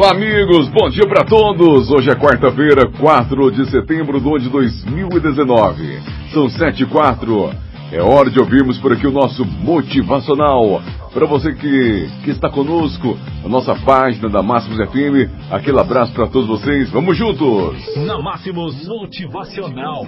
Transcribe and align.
Olá, 0.00 0.12
amigos, 0.12 0.66
bom 0.70 0.88
dia 0.88 1.06
para 1.06 1.26
todos. 1.26 1.90
Hoje 1.90 2.08
é 2.08 2.14
quarta-feira, 2.14 2.90
4 2.90 3.50
de 3.50 3.70
setembro 3.70 4.18
do 4.18 4.30
ano 4.30 4.38
de 4.38 4.48
2019. 4.48 6.00
São 6.32 6.48
7 6.48 6.84
e 6.84 6.86
4. 6.86 7.50
É 7.92 8.00
hora 8.00 8.30
de 8.30 8.40
ouvirmos 8.40 8.78
por 8.78 8.94
aqui 8.94 9.06
o 9.06 9.12
nosso 9.12 9.44
motivacional. 9.44 10.80
Para 11.12 11.26
você 11.26 11.52
que, 11.52 12.08
que 12.24 12.30
está 12.30 12.48
conosco, 12.48 13.14
a 13.44 13.48
nossa 13.48 13.74
página 13.74 14.30
da 14.30 14.42
Máximos 14.42 14.78
FM, 14.88 15.30
aquele 15.50 15.78
abraço 15.78 16.14
para 16.14 16.28
todos 16.28 16.48
vocês. 16.48 16.90
Vamos 16.90 17.18
juntos! 17.18 17.76
Na 17.98 18.18
Máximos 18.22 18.88
Motivacional. 18.88 20.06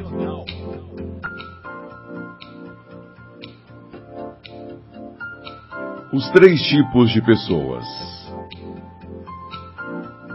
Os 6.10 6.30
três 6.30 6.62
tipos 6.62 7.10
de 7.12 7.20
pessoas. 7.20 8.21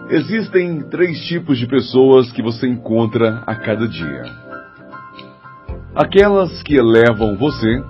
Existem 0.10 0.84
três 0.84 1.20
tipos 1.26 1.58
de 1.58 1.68
pessoas 1.68 2.32
que 2.32 2.42
você 2.42 2.66
encontra 2.66 3.44
a 3.46 3.54
cada 3.54 3.86
dia. 3.86 4.24
Aquelas 5.94 6.64
que 6.64 6.76
elevam 6.76 7.36
você, 7.36 7.84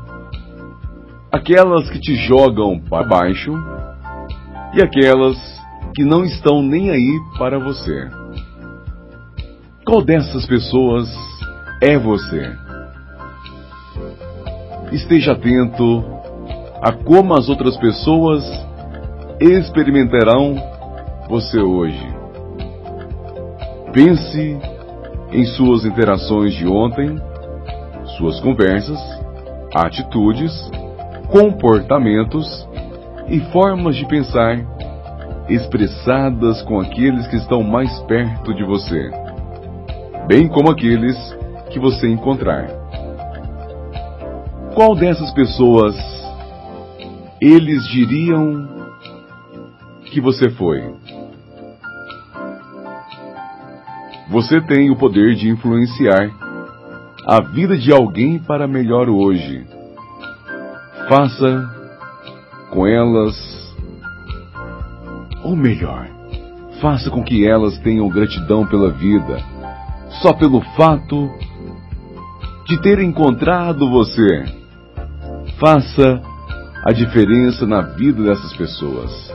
aquelas 1.31 1.87
que 1.91 1.99
te 1.99 2.15
jogam 2.15 2.79
para 2.79 3.07
baixo 3.07 3.53
e 4.73 4.81
aquelas 4.81 5.37
que 5.95 6.03
não 6.03 6.25
estão 6.25 6.63
nem 6.63 6.89
aí 6.89 7.19
para 7.37 7.59
você. 7.59 8.09
Qual 9.85 10.03
dessas 10.03 10.43
pessoas 10.47 11.07
é 11.83 11.99
você? 11.99 12.51
Esteja 14.91 15.33
atento 15.33 16.03
a 16.81 16.91
como 16.93 17.35
as 17.35 17.47
outras 17.47 17.77
pessoas 17.77 18.43
experimentarão 19.39 20.76
você 21.27 21.59
hoje. 21.59 22.07
Pense 23.91 24.57
em 25.31 25.45
suas 25.45 25.85
interações 25.85 26.53
de 26.53 26.67
ontem, 26.67 27.19
suas 28.17 28.39
conversas, 28.39 28.99
atitudes, 29.75 30.53
comportamentos 31.29 32.67
e 33.27 33.39
formas 33.51 33.95
de 33.95 34.05
pensar 34.07 34.57
expressadas 35.49 36.61
com 36.63 36.79
aqueles 36.79 37.27
que 37.27 37.35
estão 37.35 37.63
mais 37.63 37.99
perto 38.01 38.53
de 38.53 38.63
você, 38.63 39.09
bem 40.27 40.47
como 40.47 40.69
aqueles 40.69 41.17
que 41.69 41.79
você 41.79 42.07
encontrar. 42.07 42.67
Qual 44.73 44.95
dessas 44.95 45.31
pessoas 45.33 45.95
eles 47.41 47.83
diriam 47.87 48.67
que 50.05 50.21
você 50.21 50.49
foi? 50.51 50.95
Você 54.29 54.59
tem 54.59 54.91
o 54.91 54.95
poder 54.97 55.35
de 55.35 55.49
influenciar 55.49 56.29
a 57.25 57.41
vida 57.41 57.77
de 57.77 57.93
alguém 57.93 58.39
para 58.39 58.67
melhor 58.67 59.09
hoje. 59.09 59.65
Faça 61.07 61.69
com 62.69 62.85
elas, 62.85 63.35
ou 65.43 65.55
melhor, 65.55 66.07
faça 66.81 67.09
com 67.09 67.23
que 67.23 67.47
elas 67.47 67.79
tenham 67.79 68.09
gratidão 68.09 68.67
pela 68.67 68.91
vida, 68.91 69.41
só 70.21 70.33
pelo 70.33 70.61
fato 70.75 71.29
de 72.67 72.81
ter 72.81 72.99
encontrado 72.99 73.89
você. 73.89 74.43
Faça 75.57 76.21
a 76.83 76.91
diferença 76.91 77.65
na 77.65 77.81
vida 77.81 78.23
dessas 78.23 78.53
pessoas. 78.57 79.33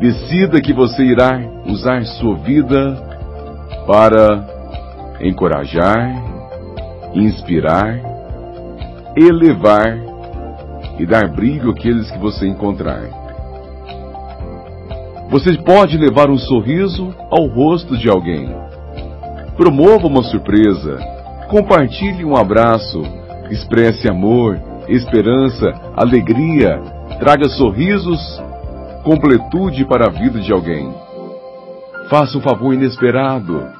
Decida 0.00 0.60
que 0.60 0.72
você 0.72 1.04
irá 1.04 1.38
usar 1.66 2.02
sua 2.04 2.36
vida 2.36 3.05
para 3.86 4.46
encorajar, 5.20 6.14
inspirar, 7.14 8.00
elevar 9.16 9.96
e 10.98 11.06
dar 11.06 11.28
brilho 11.28 11.70
àqueles 11.70 12.10
que 12.10 12.18
você 12.18 12.46
encontrar. 12.46 13.08
Você 15.30 15.56
pode 15.58 15.98
levar 15.98 16.30
um 16.30 16.38
sorriso 16.38 17.14
ao 17.30 17.46
rosto 17.46 17.96
de 17.96 18.08
alguém. 18.08 18.48
Promova 19.56 20.06
uma 20.06 20.22
surpresa. 20.22 20.98
Compartilhe 21.48 22.24
um 22.24 22.36
abraço. 22.36 23.02
Expresse 23.50 24.08
amor, 24.08 24.60
esperança, 24.88 25.72
alegria. 25.96 26.80
Traga 27.18 27.48
sorrisos, 27.48 28.20
completude 29.02 29.84
para 29.84 30.06
a 30.06 30.10
vida 30.10 30.40
de 30.40 30.52
alguém. 30.52 30.92
Faça 32.08 32.38
um 32.38 32.40
favor 32.40 32.72
inesperado. 32.72 33.75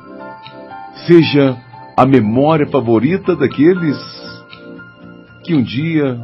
Seja 1.04 1.56
a 1.96 2.06
memória 2.06 2.66
favorita 2.66 3.36
daqueles 3.36 3.96
que 5.44 5.54
um 5.54 5.62
dia 5.62 6.18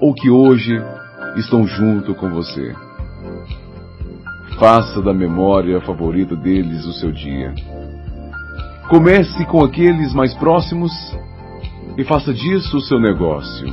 ou 0.00 0.14
que 0.14 0.30
hoje 0.30 0.72
estão 1.36 1.66
junto 1.66 2.14
com 2.14 2.30
você. 2.30 2.74
Faça 4.58 5.02
da 5.02 5.12
memória 5.12 5.80
favorita 5.80 6.34
deles 6.34 6.84
o 6.86 6.92
seu 6.92 7.12
dia. 7.12 7.54
Comece 8.88 9.44
com 9.46 9.64
aqueles 9.64 10.14
mais 10.14 10.34
próximos 10.34 10.92
e 11.96 12.04
faça 12.04 12.32
disso 12.32 12.76
o 12.76 12.80
seu 12.80 12.98
negócio. 12.98 13.66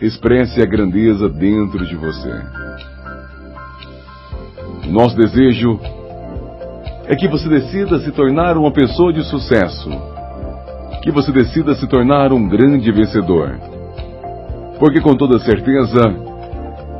Expresse 0.00 0.62
a 0.62 0.66
grandeza 0.66 1.28
dentro 1.28 1.86
de 1.86 1.94
você. 1.96 2.42
Nosso 4.88 5.16
desejo 5.16 5.78
é 7.10 7.16
que 7.16 7.26
você 7.26 7.48
decida 7.48 7.98
se 7.98 8.12
tornar 8.12 8.56
uma 8.56 8.70
pessoa 8.70 9.12
de 9.12 9.24
sucesso, 9.24 9.90
que 11.02 11.10
você 11.10 11.32
decida 11.32 11.74
se 11.74 11.88
tornar 11.88 12.32
um 12.32 12.48
grande 12.48 12.92
vencedor. 12.92 13.58
Porque 14.78 15.00
com 15.00 15.16
toda 15.16 15.40
certeza, 15.40 16.00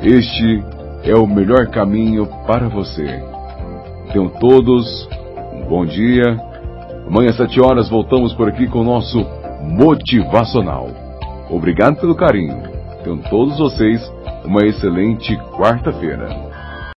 este 0.02 0.64
é 1.04 1.14
o 1.14 1.28
melhor 1.28 1.68
caminho 1.68 2.26
para 2.44 2.68
você. 2.68 3.22
Tenham 4.12 4.28
todos 4.28 5.08
um 5.52 5.68
bom 5.68 5.86
dia. 5.86 6.24
Amanhã 7.06 7.30
às 7.30 7.36
sete 7.36 7.60
horas 7.60 7.88
voltamos 7.88 8.34
por 8.34 8.48
aqui 8.48 8.66
com 8.66 8.80
o 8.80 8.84
nosso 8.84 9.24
Motivacional. 9.62 10.88
Obrigado 11.48 12.00
pelo 12.00 12.16
carinho. 12.16 12.60
Tenham 13.04 13.18
todos 13.18 13.58
vocês 13.58 14.12
uma 14.44 14.66
excelente 14.66 15.36
quarta-feira. 15.56 16.49